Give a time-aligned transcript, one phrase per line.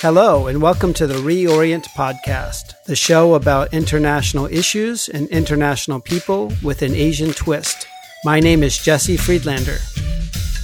[0.00, 6.52] Hello, and welcome to the Reorient Podcast, the show about international issues and international people
[6.62, 7.86] with an Asian twist.
[8.22, 9.78] My name is Jesse Friedlander.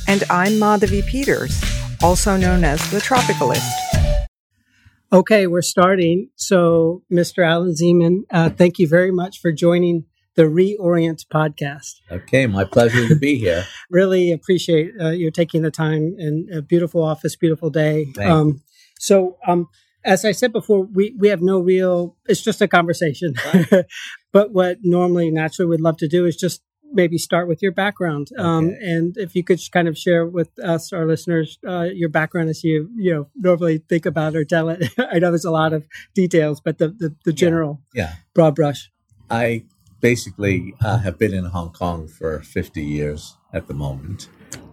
[0.07, 1.65] And I'm Madhavi Peters,
[2.03, 3.67] also known as the Tropicalist.
[5.15, 6.29] Okay, we're starting.
[6.37, 7.43] So, Mr.
[7.43, 10.05] Allan Zeman, uh, thank you very much for joining
[10.35, 12.01] the Reorient podcast.
[12.11, 13.65] Okay, my pleasure to be here.
[13.91, 18.13] really appreciate uh, you taking the time and a beautiful office, beautiful day.
[18.21, 18.63] Um,
[19.03, 19.69] so, um,
[20.05, 23.35] as I said before, we, we have no real, it's just a conversation.
[23.53, 23.85] Right.
[24.33, 26.63] but what normally, naturally, we'd love to do is just
[26.93, 28.29] maybe start with your background.
[28.39, 32.49] Um, and if you could kind of share with us, our listeners, uh, your background
[32.49, 34.85] as you, you know, normally think about or tell it.
[34.99, 35.85] I know there's a lot of
[36.15, 38.05] details, but the, the, the general yeah.
[38.05, 38.15] yeah.
[38.35, 38.89] broad brush.
[39.31, 39.65] I
[40.01, 44.29] basically uh, have been in Hong Kong for 50 years at the moment.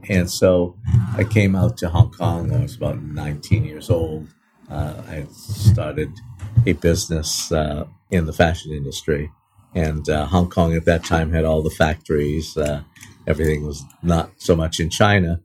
[0.10, 0.76] And so
[1.16, 2.52] I came out to Hong Kong.
[2.52, 4.28] I was about 19 years old.
[4.70, 6.12] Uh, I started
[6.66, 9.32] a business uh, in the fashion industry.
[9.76, 12.58] And uh, Hong Kong at that time had all the factories.
[12.58, 12.82] Uh,
[13.28, 15.42] everything was not so much in China.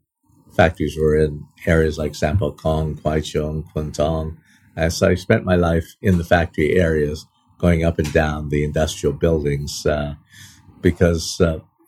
[0.56, 4.38] Factories were in areas like San Po Kong, Kwai Chung, Kwun Tong.
[4.76, 7.26] Uh, so I spent my life in the factory areas,
[7.58, 10.14] going up and down the industrial buildings, uh,
[10.80, 11.40] because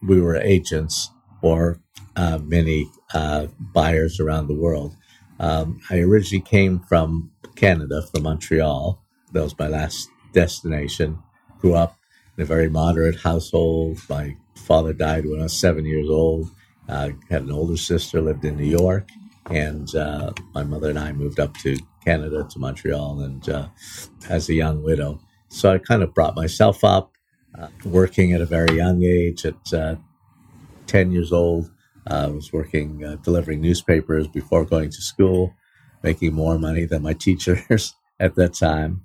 [0.03, 1.81] we were agents for
[2.17, 4.95] uh, many uh, buyers around the world.
[5.39, 9.03] Um, I originally came from Canada, from Montreal.
[9.33, 11.19] That was my last destination.
[11.61, 11.97] Grew up
[12.37, 13.99] in a very moderate household.
[14.09, 16.51] My father died when I was seven years old.
[16.89, 19.09] Uh, had an older sister, lived in New York,
[19.51, 23.69] and uh, my mother and I moved up to Canada, to Montreal, and uh,
[24.29, 25.21] as a young widow.
[25.49, 27.13] So I kind of brought myself up,
[27.59, 29.45] uh, working at a very young age.
[29.45, 29.97] At uh,
[30.87, 31.71] 10 years old,
[32.07, 35.55] I was working uh, delivering newspapers before going to school,
[36.03, 39.03] making more money than my teachers at that time.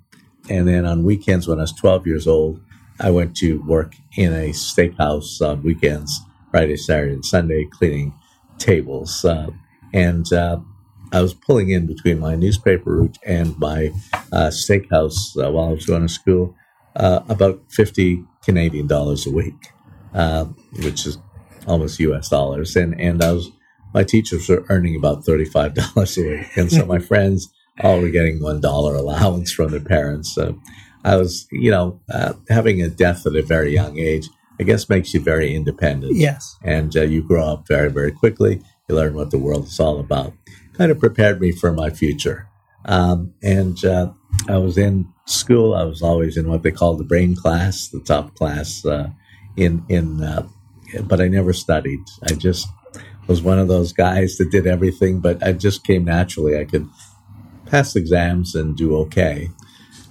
[0.48, 2.60] And then on weekends, when I was 12 years old,
[3.00, 6.20] I went to work in a steakhouse on weekends,
[6.50, 8.14] Friday, Saturday, and Sunday, cleaning
[8.58, 9.24] tables.
[9.24, 9.50] Uh,
[9.92, 10.58] and uh,
[11.12, 13.92] I was pulling in between my newspaper route and my
[14.32, 16.54] uh, steakhouse uh, while I was going to school
[16.96, 19.68] uh, about 50 Canadian dollars a week,
[20.14, 20.44] uh,
[20.82, 21.18] which is
[21.66, 22.28] almost U.S.
[22.28, 23.50] dollars, and and I was
[23.94, 27.48] my teachers were earning about thirty five dollars a week, and so my friends
[27.80, 30.34] all were getting one dollar allowance from their parents.
[30.34, 30.58] So
[31.04, 34.28] I was, you know, uh, having a death at a very young age.
[34.60, 36.14] I guess makes you very independent.
[36.14, 38.62] Yes, and uh, you grow up very very quickly.
[38.88, 40.34] You learn what the world is all about.
[40.74, 42.48] Kind of prepared me for my future.
[42.84, 44.12] Um, and uh,
[44.48, 45.74] I was in school.
[45.74, 49.10] I was always in what they call the brain class, the top class uh,
[49.56, 50.46] in in uh,
[51.04, 52.00] but I never studied.
[52.24, 52.68] I just
[53.26, 56.58] was one of those guys that did everything, but I just came naturally.
[56.58, 56.88] I could
[57.66, 59.48] pass exams and do okay.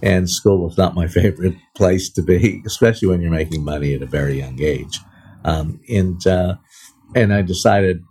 [0.02, 4.02] And school was not my favorite place to be, especially when you're making money at
[4.02, 5.00] a very young age.
[5.44, 6.56] Um, and uh,
[7.16, 8.04] and I decided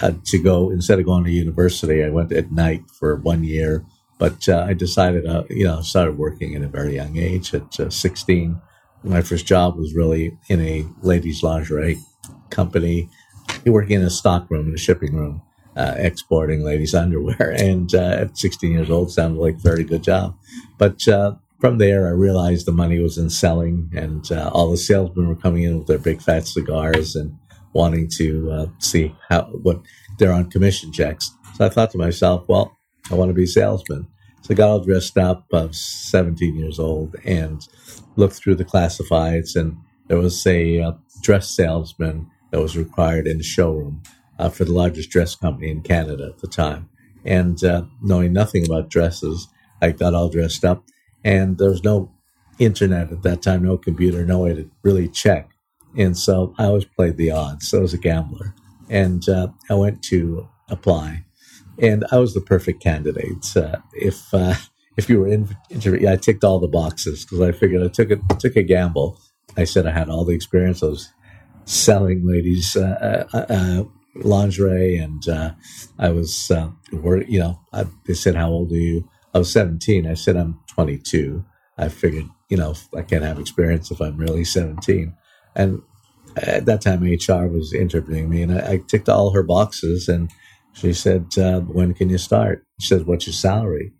[0.00, 2.02] uh, to go instead of going to university.
[2.02, 3.84] I went at night for one year,
[4.18, 7.78] but uh, I decided, uh, you know, started working at a very young age at
[7.78, 8.60] uh, 16
[9.04, 11.98] my first job was really in a ladies' lingerie
[12.50, 13.08] company,
[13.66, 15.42] working in a stock room, in a shipping room,
[15.76, 17.54] uh, exporting ladies' underwear.
[17.58, 20.36] And uh, at 16 years old, sounded like a very good job.
[20.78, 24.76] But uh, from there, I realized the money was in selling, and uh, all the
[24.76, 27.36] salesmen were coming in with their big fat cigars and
[27.72, 29.80] wanting to uh, see how what
[30.18, 31.30] they're on commission checks.
[31.54, 32.76] So I thought to myself, well,
[33.10, 34.06] I want to be a salesman.
[34.42, 35.46] So I got all dressed up.
[35.52, 37.66] I was 17 years old and
[38.16, 39.76] looked through the classifieds, and
[40.08, 40.92] there was a uh,
[41.22, 44.02] dress salesman that was required in the showroom
[44.38, 46.88] uh, for the largest dress company in Canada at the time.
[47.24, 49.48] And uh, knowing nothing about dresses,
[49.80, 50.84] I got all dressed up,
[51.24, 52.12] and there was no
[52.58, 55.50] internet at that time, no computer, no way to really check.
[55.96, 57.68] And so I always played the odds.
[57.68, 58.54] So I was a gambler.
[58.88, 61.24] And uh, I went to apply,
[61.82, 63.56] and I was the perfect candidate.
[63.56, 64.54] Uh, if uh,
[64.96, 68.10] if you were in, yeah, I ticked all the boxes because I figured I took
[68.10, 69.20] a took a gamble.
[69.56, 70.82] I said I had all the experience.
[70.82, 71.12] I was
[71.64, 73.84] selling ladies uh, uh, uh
[74.14, 75.52] lingerie, and uh,
[75.98, 80.06] I was, uh, you know, I, they said, "How old are you?" I was seventeen.
[80.06, 81.44] I said, "I'm 22."
[81.78, 85.14] I figured, you know, I can't have experience if I'm really 17.
[85.56, 85.82] And
[86.36, 90.08] at that time, HR was interviewing me, and I, I ticked all her boxes.
[90.08, 90.30] And
[90.72, 93.92] she said, uh, "When can you start?" She said, "What's your salary?"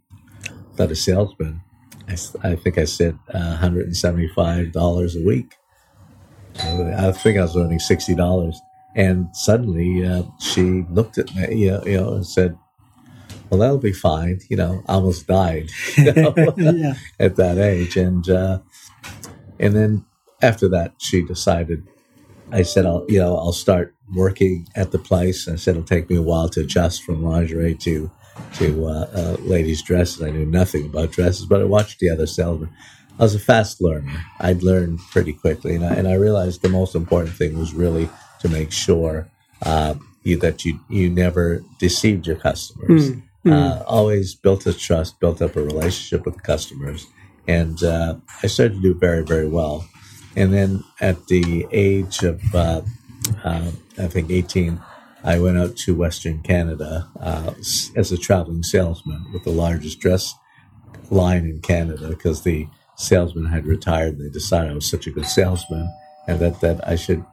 [0.77, 1.63] that a salesman.
[2.09, 5.55] I, I think I said uh, $175 a week.
[6.59, 8.55] I think I was earning $60.
[8.95, 12.59] And suddenly uh, she looked at me, you know, you know, and said,
[13.49, 14.41] well, that'll be fine.
[14.51, 16.95] You know, I almost died you know, yeah.
[17.19, 17.97] at that age.
[17.97, 18.61] And, uh,
[19.59, 20.05] and then
[20.43, 21.87] after that, she decided,
[22.53, 25.49] I said, I'll, you know, I'll start working at the place.
[25.49, 28.11] I said, it'll take me a while to adjust from lingerie to,
[28.55, 30.23] to, uh, uh, ladies' dresses.
[30.23, 32.71] I knew nothing about dresses, but I watched the other salesmen.
[33.19, 34.25] I was a fast learner.
[34.41, 35.75] I'd learn pretty quickly.
[35.75, 38.09] And I, and I realized the most important thing was really
[38.41, 39.29] to make sure,
[39.63, 43.11] uh, you, that you, you never deceived your customers.
[43.11, 43.53] Mm Mm.
[43.53, 47.07] Uh, always built a trust, built up a relationship with the customers,
[47.49, 49.89] and uh, I started to do very, very well.
[50.37, 52.83] And then at the age of, uh,
[53.45, 54.81] uh I think, 18,
[55.25, 57.55] I went out to Western Canada uh,
[57.95, 60.35] as a traveling salesman with the largest dress
[61.11, 65.11] line in Canada because the salesman had retired and they decided I was such a
[65.11, 65.93] good salesman
[66.27, 67.25] and that, that I should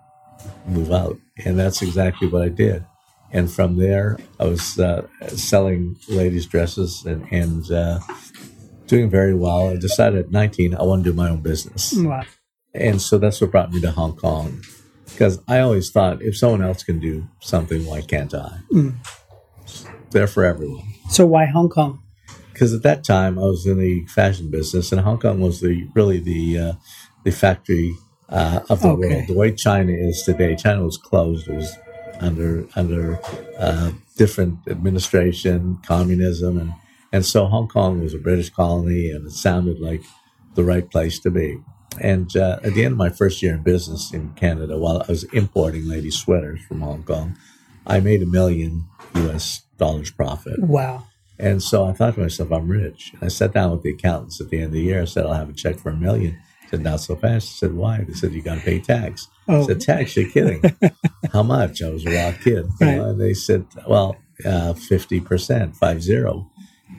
[0.67, 1.17] move out.
[1.45, 2.85] And that's exactly what I did
[3.31, 7.99] and from there I was uh, selling ladies' dresses and, and uh,
[8.87, 9.69] doing very well.
[9.69, 12.23] I decided at 19 I want to do my own business, wow.
[12.73, 14.61] And so that's what brought me to Hong Kong
[15.19, 18.59] because I always thought if someone else can do something, why can't I?
[18.71, 18.95] Mm.
[20.11, 20.87] There for everyone.
[21.09, 22.01] So why Hong Kong?
[22.53, 25.87] Because at that time I was in the fashion business, and Hong Kong was the
[25.93, 26.73] really the uh,
[27.23, 27.95] the factory
[28.29, 29.15] uh, of the okay.
[29.15, 29.27] world.
[29.27, 31.47] The way China is today, China was closed.
[31.47, 31.77] It was
[32.21, 33.19] under under
[33.57, 36.73] uh, different administration, communism, and
[37.11, 40.03] and so Hong Kong was a British colony, and it sounded like
[40.55, 41.59] the right place to be.
[42.01, 45.05] And uh, at the end of my first year in business in Canada, while I
[45.07, 47.37] was importing ladies' sweaters from Hong Kong,
[47.85, 48.85] I made a million
[49.15, 49.63] U.S.
[49.77, 50.59] dollars profit.
[50.61, 51.05] Wow!
[51.37, 53.11] And so I thought to myself, I'm rich.
[53.13, 55.01] And I sat down with the accountants at the end of the year.
[55.01, 56.37] I said, I'll have a check for a million
[56.69, 57.49] said, not so fast.
[57.49, 58.03] I said, why?
[58.07, 59.27] They said, you got to pay tax.
[59.47, 59.63] Oh.
[59.63, 60.15] I said, tax?
[60.15, 60.61] You're kidding.
[61.33, 61.81] How much?
[61.81, 62.67] I was a raw kid.
[62.79, 62.95] Right.
[62.95, 66.49] know, and they said, well, uh, 50%, five zero.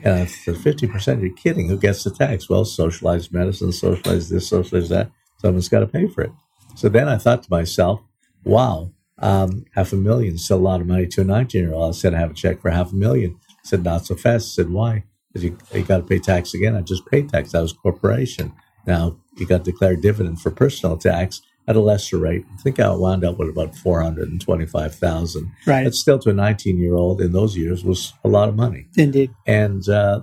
[0.03, 1.69] And I said, 50%, you're kidding.
[1.69, 2.49] Who gets the tax?
[2.49, 5.11] Well, socialized medicine, socialized this, socialized that.
[5.37, 6.31] Someone's got to pay for it.
[6.75, 8.01] So then I thought to myself,
[8.43, 11.93] wow, um, half a million, still a lot of money to a 19 year old.
[11.93, 13.37] I said, I have a check for half a million.
[13.49, 14.53] I said, not so fast.
[14.53, 15.03] I said, why?
[15.27, 16.75] Because you, you got to pay tax again.
[16.75, 17.51] I just paid tax.
[17.51, 18.53] That was corporation.
[18.87, 22.45] Now you got declared dividend for personal tax at a lesser rate.
[22.53, 25.51] I think I wound up with about four hundred and twenty-five thousand.
[25.65, 25.85] Right.
[25.85, 28.87] It's still to a nineteen-year-old in those years was a lot of money.
[28.97, 29.31] Indeed.
[29.45, 30.21] And uh,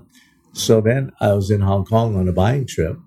[0.52, 2.98] so then I was in Hong Kong on a buying trip,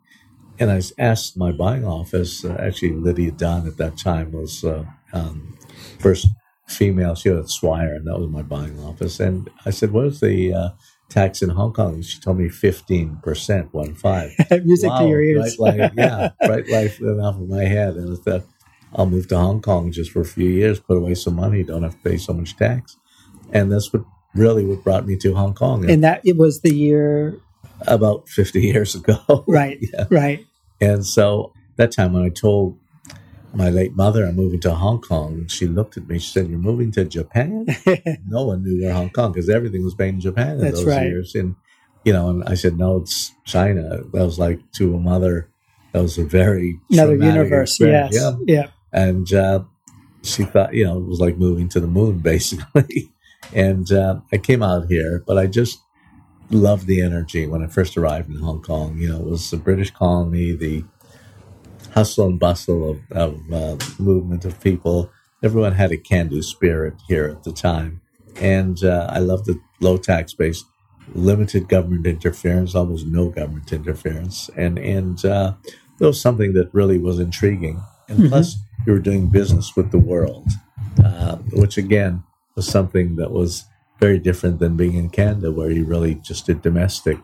[0.60, 2.46] and I asked my buying office.
[2.46, 5.58] Uh, actually, Lydia Dunn at that time was uh, um,
[6.00, 6.28] first
[6.68, 7.16] female.
[7.16, 9.20] She was at Swire, and that was my buying office.
[9.20, 10.70] And I said, "What is the uh,
[11.12, 12.02] tax in Hong Kong.
[12.02, 14.32] She told me 15%, one five.
[14.64, 15.58] Music wow, to your ears.
[15.58, 17.96] Bright light, yeah, bright light went off of my head.
[17.96, 18.44] And I thought,
[18.94, 21.84] I'll move to Hong Kong just for a few years, put away some money, don't
[21.84, 22.98] have to pay so much tax.
[23.52, 24.04] And that's what
[24.34, 25.84] really what brought me to Hong Kong.
[25.84, 27.38] And, and that it was the year
[27.88, 29.44] about 50 years ago.
[29.48, 30.06] Right, yeah.
[30.10, 30.46] right.
[30.80, 32.80] And so that time when I told
[33.54, 35.48] my late mother, I'm moving to Hong Kong.
[35.48, 36.20] She looked at me.
[36.20, 37.66] She said, "You're moving to Japan?"
[38.28, 40.86] no one knew where Hong Kong because everything was made in Japan in That's those
[40.86, 41.08] right.
[41.08, 41.36] years.
[41.36, 41.56] And
[42.06, 45.50] you know, and I said, "No, it's China." That was like to a mother.
[45.92, 47.80] That was a very another universe.
[47.80, 48.68] Yes, yeah, yeah.
[48.94, 49.64] And uh,
[50.24, 53.12] she thought, you know, it was like moving to the moon, basically.
[53.54, 55.80] and uh, I came out here, but I just
[56.50, 58.98] loved the energy when I first arrived in Hong Kong.
[58.98, 60.56] You know, it was a British colony.
[60.56, 60.84] The
[61.94, 65.12] hustle and bustle of, of uh, movement of people.
[65.44, 68.02] Everyone had a can-do spirit here at the time,
[68.36, 70.64] and uh, I love the low tax base,
[71.14, 75.54] limited government interference, almost no government interference, and and uh,
[75.98, 77.82] that was something that really was intriguing.
[78.08, 78.30] And mm-hmm.
[78.30, 80.48] plus, you were doing business with the world,
[81.04, 82.24] uh, which again
[82.56, 83.66] was something that was
[84.00, 87.18] very different than being in Canada, where you really just did domestic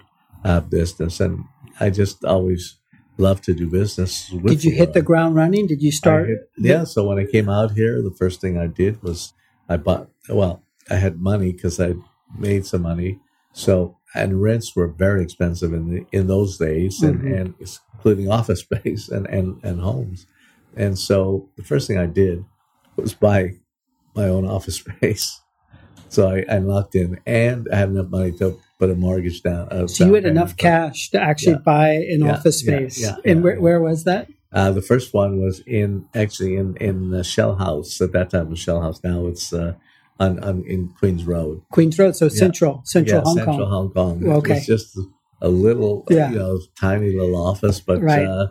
[0.43, 1.19] uh, business.
[1.19, 1.43] And
[1.79, 2.76] I just always
[3.17, 4.29] love to do business.
[4.29, 5.67] did you hit the ground running?
[5.67, 6.27] Did you start?
[6.27, 6.83] Hit, yeah.
[6.83, 9.33] So when I came out here, the first thing I did was
[9.67, 10.09] I bought.
[10.29, 11.93] Well, I had money because I
[12.37, 13.19] made some money.
[13.53, 17.33] So and rents were very expensive in the, in those days, and, mm-hmm.
[17.33, 17.53] and
[17.93, 20.25] including office space and, and and homes.
[20.75, 22.45] And so the first thing I did
[22.95, 23.55] was buy
[24.15, 25.41] my own office space.
[26.09, 29.69] So I, I locked in, and I had enough money to put a mortgage down.
[29.69, 31.59] Uh, so you had enough cash to actually yeah.
[31.59, 33.01] buy an yeah, office space.
[33.01, 34.29] Yeah, and where, where was that?
[34.53, 38.49] Uh, the first one was in actually in in the Shell House at that time
[38.49, 39.03] was Shell House.
[39.03, 39.73] Now it's uh,
[40.19, 41.61] on, on in Queens Road.
[41.71, 43.69] Queens Road, so central, central Hong central Kong.
[43.69, 44.31] Hong Kong.
[44.37, 44.97] Okay, it's just
[45.41, 46.31] a little, yeah.
[46.31, 48.25] you know, tiny little office, but right.
[48.25, 48.47] uh,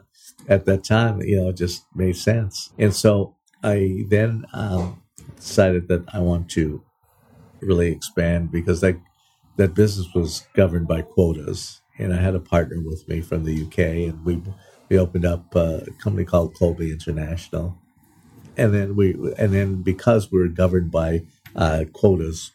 [0.49, 2.71] at that time, you know, it just made sense.
[2.79, 5.03] And so I then um,
[5.37, 6.83] decided that I want to
[7.67, 9.01] really expand because like
[9.57, 13.65] that business was governed by quotas, and I had a partner with me from the
[13.65, 14.43] UK, and we
[14.89, 17.79] we opened up a company called Colby International,
[18.57, 21.23] and then we and then because we were governed by
[21.55, 22.53] uh, quotas,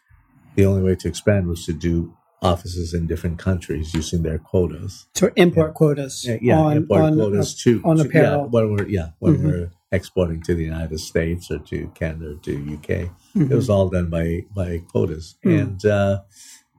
[0.55, 5.07] the only way to expand was to do offices in different countries using their quotas.
[5.15, 5.73] To import yeah.
[5.73, 6.25] quotas.
[6.27, 8.43] Yeah, yeah on, import on, quotas uh, to on apparel.
[8.43, 9.47] Yeah, when we're yeah when mm-hmm.
[9.47, 13.51] we're exporting to the United States or to Canada or to UK, mm-hmm.
[13.51, 15.35] it was all done by by quotas.
[15.45, 15.59] Mm-hmm.
[15.59, 16.21] And uh,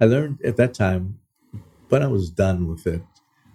[0.01, 1.19] I learned at that time
[1.89, 3.03] when I was done with it,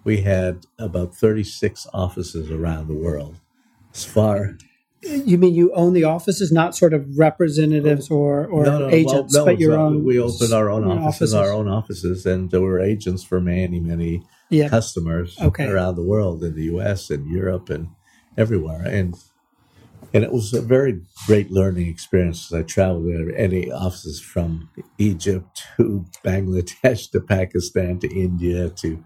[0.04, 3.36] we had about thirty six offices around the world.
[3.94, 4.56] As far
[5.02, 9.34] you mean you own the offices, not sort of representatives or, or no, no, agents,
[9.34, 10.04] well, no, but your own?
[10.04, 13.80] We opened our own offices, offices, our own offices, and there were agents for many,
[13.80, 14.68] many yeah.
[14.68, 15.66] customers okay.
[15.66, 17.10] around the world, in the U.S.
[17.10, 17.88] and Europe and
[18.36, 18.82] everywhere.
[18.84, 19.14] And
[20.14, 22.52] and it was a very great learning experience.
[22.52, 29.04] As I traveled to any offices from Egypt to Bangladesh to Pakistan to India to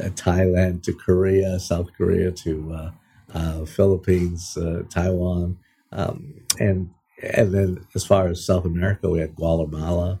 [0.00, 2.90] uh, Thailand to Korea, South Korea to uh,
[3.34, 5.58] uh, Philippines, uh, Taiwan,
[5.92, 6.90] um, and
[7.22, 10.20] and then as far as South America, we had Guatemala,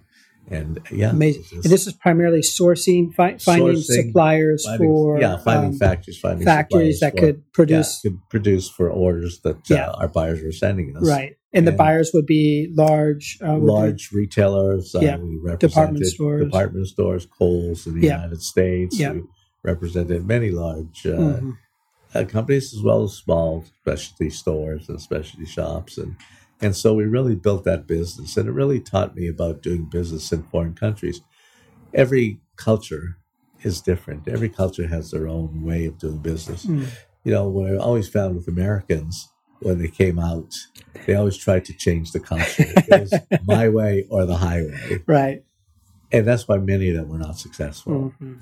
[0.50, 1.44] and yeah, amazing.
[1.52, 6.18] and this is primarily sourcing, fi- finding sourcing, suppliers finding, for yeah, finding um, factories,
[6.18, 9.88] finding factories that for, could produce yeah, could produce for orders that uh, yeah.
[9.88, 11.36] uh, our buyers were sending us, right.
[11.54, 14.94] And, and the buyers would be large, uh, large be, retailers.
[14.94, 18.16] Uh, yeah, we department stores, department stores, Kohl's in the yeah.
[18.16, 18.98] United States.
[18.98, 19.12] Yeah.
[19.12, 19.22] We
[19.62, 21.50] represented many large uh, mm-hmm
[22.14, 26.16] uh, companies as well as small specialty stores and specialty shops and
[26.62, 30.32] and so we really built that business and it really taught me about doing business
[30.32, 31.20] in foreign countries.
[31.92, 33.18] Every culture
[33.62, 34.28] is different.
[34.28, 36.64] Every culture has their own way of doing business.
[36.64, 36.88] Mm.
[37.24, 39.28] you know what i always found with americans
[39.60, 40.52] when they came out
[41.06, 42.64] they always tried to change the culture.
[42.66, 43.14] It was
[43.46, 45.02] my way or the highway.
[45.06, 45.44] Right.
[46.10, 47.92] And that's why many of them were not successful.
[47.92, 48.34] Mm-hmm.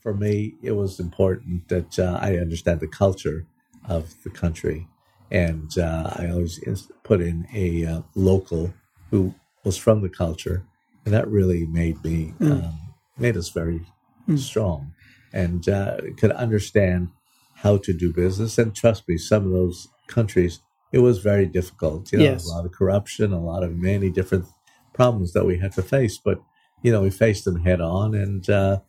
[0.00, 3.46] For me, it was important that uh, I understand the culture
[3.88, 4.86] of the country.
[5.30, 6.60] And uh, I always
[7.02, 8.72] put in a uh, local
[9.10, 10.64] who was from the culture.
[11.04, 12.64] And that really made me, mm.
[12.64, 12.78] um,
[13.18, 13.86] made us very
[14.28, 14.38] mm.
[14.38, 14.92] strong
[15.32, 17.08] and uh, could understand
[17.56, 18.58] how to do business.
[18.58, 20.60] And trust me, some of those countries,
[20.92, 22.12] it was very difficult.
[22.12, 22.46] You know, yes.
[22.46, 24.46] a lot of corruption, a lot of many different
[24.92, 26.18] problems that we had to face.
[26.18, 26.40] But,
[26.82, 28.80] you know, we faced them head on and, uh,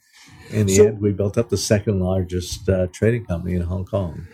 [0.50, 3.86] in the so, end, we built up the second largest uh, trading company in Hong
[3.86, 4.28] Kong.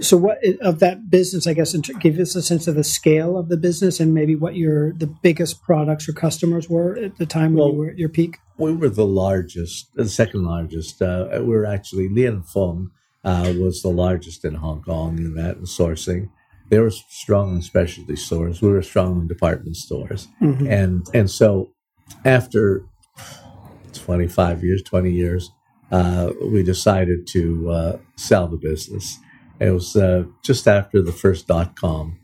[0.00, 1.46] So, what of that business?
[1.46, 4.56] I guess give us a sense of the scale of the business and maybe what
[4.56, 7.98] your the biggest products or customers were at the time when well, you were at
[7.98, 8.38] your peak.
[8.56, 11.00] We were the largest, the second largest.
[11.00, 12.90] Uh, we were actually Li & Fung
[13.24, 16.30] uh, was the largest in Hong Kong in that in sourcing.
[16.70, 18.60] They were strong in specialty stores.
[18.60, 20.66] We were strong in department stores, mm-hmm.
[20.66, 21.72] and and so
[22.24, 22.84] after
[24.08, 25.50] 25 years, 20 years,
[25.92, 29.18] uh, we decided to uh, sell the business.
[29.60, 32.18] It was uh, just after the first dot com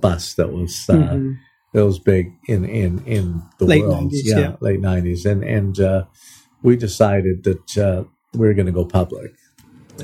[0.00, 1.32] bust that was uh, mm-hmm.
[1.72, 5.42] that was big in in in the late world, 90s, yeah, yeah, late nineties, and
[5.42, 6.04] and uh,
[6.62, 9.32] we decided that uh, we were going to go public.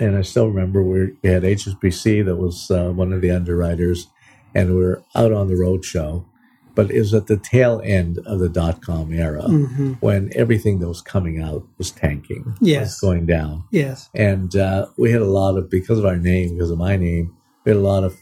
[0.00, 4.08] And I still remember we, we had HSBC that was one of the underwriters,
[4.52, 6.26] and we were out on the road show
[6.74, 9.92] but it was at the tail end of the dot com era mm-hmm.
[10.00, 14.08] when everything that was coming out was tanking, yes, was going down, yes.
[14.14, 17.36] And uh, we had a lot of because of our name, because of my name,
[17.64, 18.16] we had a lot of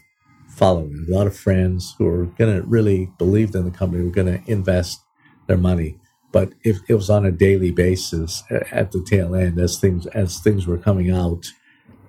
[0.49, 4.11] following, a lot of friends who were going to really believed in the company, were
[4.11, 4.99] going to invest
[5.47, 5.97] their money.
[6.33, 10.39] But if it was on a daily basis at the tail end, as things as
[10.39, 11.45] things were coming out,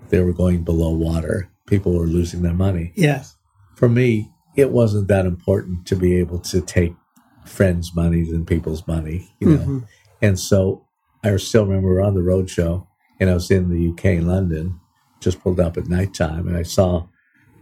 [0.09, 1.51] they were going below water.
[1.67, 2.93] People were losing their money.
[2.97, 3.37] Yes.
[3.77, 6.95] For me, it wasn't that important to be able to take
[7.45, 9.59] friends' money and people's money, you know.
[9.59, 9.79] Mm-hmm.
[10.21, 10.87] And so
[11.25, 12.87] I still remember we were on the road show
[13.19, 14.81] and I was in the UK in London,
[15.21, 17.07] just pulled up at nighttime and I saw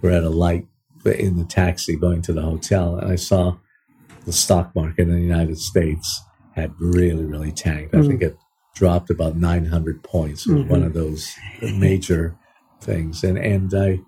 [0.03, 0.67] we're at a light
[1.05, 3.57] in the taxi going to the hotel and I saw
[4.27, 6.23] the stock market in the United States
[6.55, 7.93] had really, really tanked.
[7.93, 8.05] Mm-hmm.
[8.05, 8.37] I think it
[8.75, 10.47] dropped about 900 points.
[10.47, 10.71] It was mm-hmm.
[10.71, 12.37] one of those major
[12.81, 13.25] things.
[13.25, 14.01] And, and I,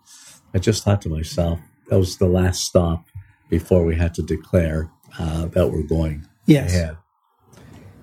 [0.54, 1.60] I just thought to myself,
[1.92, 3.06] that was the last stop
[3.50, 6.72] before we had to declare uh, that we're going yes.
[6.72, 6.96] ahead.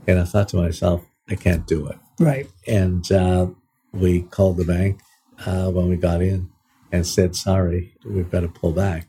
[0.05, 1.98] And I thought to myself, I can't do it.
[2.19, 2.48] Right.
[2.67, 3.48] And uh,
[3.91, 5.01] we called the bank
[5.43, 6.51] uh, when we got in
[6.91, 9.08] and said, sorry, we've got to pull back.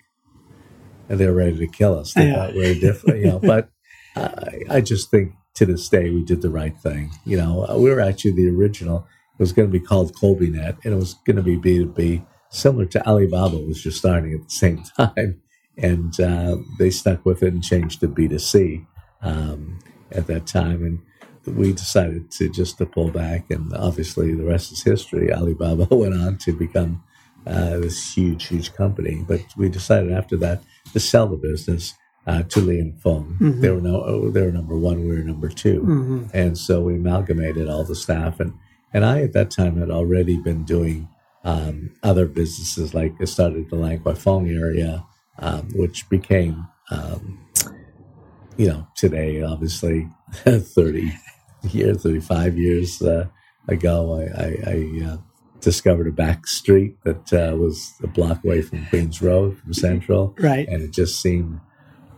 [1.11, 2.15] And they were ready to kill us.
[2.15, 3.39] They thought we were different, you know.
[3.43, 3.69] But
[4.17, 7.11] I, I just think to this day we did the right thing.
[7.27, 9.07] You know, we were actually the original.
[9.35, 12.87] It was going to be called ColbyNet, and it was going to be B2B similar
[12.87, 15.41] to Alibaba was just starting at the same time,
[15.77, 18.87] and uh, they stuck with it and changed to B2C
[19.23, 19.79] um,
[20.13, 20.85] at that time.
[20.85, 25.33] And we decided to just to pull back, and obviously the rest is history.
[25.33, 27.03] Alibaba went on to become
[27.47, 31.95] uh, this huge, huge company, but we decided after that to sell the business
[32.27, 33.37] uh, to Li and Fung.
[33.41, 33.61] Mm-hmm.
[33.61, 36.25] They were no, they were number one, we were number 2 mm-hmm.
[36.35, 38.41] and so we amalgamated all the staff.
[38.41, 38.53] and
[38.93, 41.09] And I at that time had already been doing
[41.45, 45.05] um, other businesses, like I started the Lan Kwai Fong area,
[45.39, 47.47] um, which became, um,
[48.57, 51.13] you know, today obviously thirty
[51.63, 53.27] years, thirty five years uh,
[53.69, 55.17] ago, I, I, I uh,
[55.61, 60.35] discovered a back street that uh, was a block away from Queens Road from Central.
[60.39, 60.69] Right.
[60.69, 61.61] And it just seemed,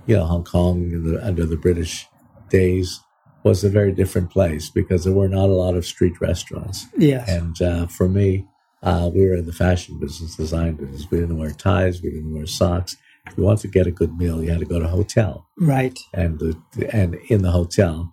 [0.07, 2.07] you know, Hong Kong the, under the British
[2.49, 3.01] days
[3.45, 6.87] was a very different place because there were not a lot of street restaurants.
[6.97, 7.29] Yes.
[7.29, 8.47] And uh, for me,
[8.83, 11.07] uh, we were in the fashion business, design business.
[11.11, 12.03] We didn't wear ties.
[12.03, 12.97] We didn't wear socks.
[13.27, 15.47] If you wanted to get a good meal, you had to go to a hotel.
[15.57, 15.97] Right.
[16.13, 16.57] And the,
[16.93, 18.13] and in the hotel,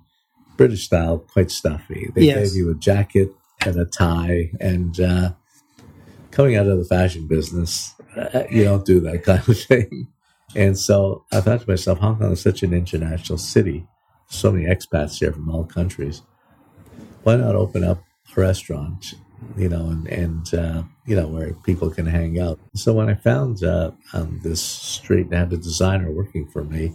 [0.57, 2.09] British style, quite stuffy.
[2.13, 2.49] They yes.
[2.49, 3.31] gave you a jacket
[3.65, 4.51] and a tie.
[4.59, 5.31] And uh,
[6.31, 10.07] coming out of the fashion business, uh, you don't do that kind of thing.
[10.55, 13.87] And so I thought to myself, Hong Kong is such an international city.
[14.27, 16.21] So many expats here from all countries.
[17.23, 18.03] Why not open up
[18.35, 19.15] a restaurant,
[19.57, 22.59] you know, and, and uh, you know, where people can hang out.
[22.75, 26.93] So when I found uh, on this street and had a designer working for me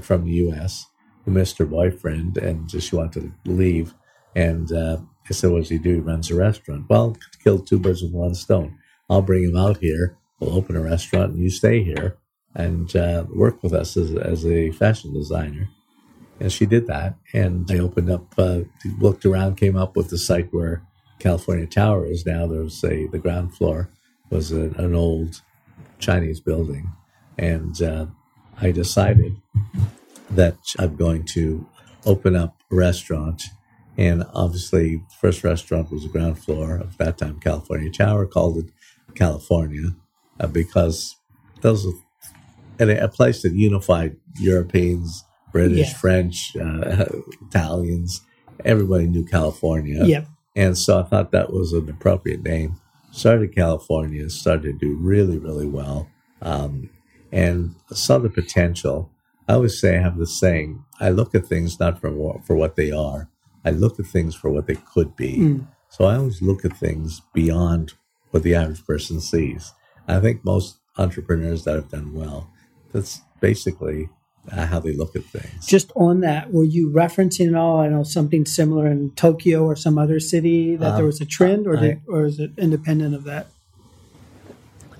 [0.00, 0.86] from the U.S.
[1.24, 3.94] who missed her boyfriend and just she wanted to leave,
[4.34, 4.98] and uh,
[5.28, 5.94] I said, what does he do?
[5.94, 6.86] He runs a restaurant.
[6.88, 8.78] Well, kill two birds with one stone.
[9.08, 10.16] I'll bring him out here.
[10.38, 12.18] We'll open a restaurant and you stay here
[12.54, 15.68] and uh, work with us as, as a fashion designer.
[16.40, 17.16] And she did that.
[17.32, 18.60] And I opened up, uh,
[18.98, 20.82] looked around, came up with the site where
[21.18, 22.46] California Tower is now.
[22.46, 23.90] There's a, the ground floor
[24.30, 25.40] was a, an old
[25.98, 26.92] Chinese building.
[27.38, 28.06] And uh,
[28.60, 29.36] I decided
[30.30, 31.66] that I'm going to
[32.06, 33.42] open up a restaurant
[33.96, 38.58] and obviously, the first restaurant was the ground floor of that time California Tower, called
[38.58, 38.66] it
[39.14, 39.94] California
[40.40, 41.16] uh, because
[41.60, 41.86] that was
[42.80, 45.94] a, a, place that unified Europeans, British, yeah.
[45.94, 47.06] French, uh,
[47.48, 48.20] Italians.
[48.64, 50.04] Everybody knew California.
[50.04, 50.28] Yep.
[50.56, 52.80] And so I thought that was an appropriate name.
[53.10, 56.08] Started California, started to do really, really well,
[56.42, 56.90] um,
[57.32, 59.10] and saw the potential.
[59.48, 62.76] I always say I have the saying: I look at things not for for what
[62.76, 63.28] they are,
[63.64, 65.38] I look at things for what they could be.
[65.38, 65.66] Mm.
[65.88, 67.94] So I always look at things beyond
[68.30, 69.72] what the average person sees.
[70.06, 72.50] I think most entrepreneurs that have done well,
[72.92, 74.10] that's basically
[74.50, 75.66] how they look at things.
[75.66, 77.80] Just on that, were you referencing at all?
[77.80, 81.26] I know something similar in Tokyo or some other city that um, there was a
[81.26, 83.46] trend, or I, did, or is it independent of that?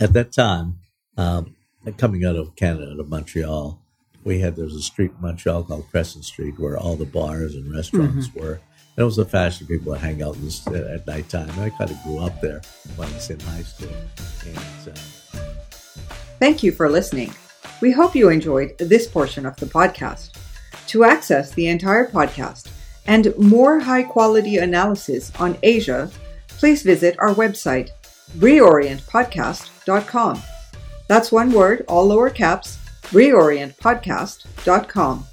[0.01, 0.79] At that time,
[1.17, 1.55] um,
[1.99, 3.81] coming out of Canada, out of Montreal,
[4.25, 7.55] we had there was a street in Montreal called Crescent Street where all the bars
[7.55, 8.41] and restaurants mm-hmm.
[8.41, 8.61] were.
[8.97, 11.51] And it was the fashion people would hang out this, at nighttime.
[11.51, 12.63] And I kind of grew up there
[12.97, 13.89] when I was in high school.
[14.47, 15.41] And, uh,
[16.39, 17.35] Thank you for listening.
[17.81, 20.33] We hope you enjoyed this portion of the podcast.
[20.89, 22.69] To access the entire podcast
[23.07, 26.11] and more high quality analysis on Asia,
[26.49, 27.91] please visit our website,
[28.39, 30.43] reorientpodcast.com.
[31.09, 32.79] That's one word, all lower caps,
[33.11, 35.27] reorientpodcast.com.